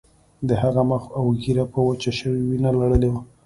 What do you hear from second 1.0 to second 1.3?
او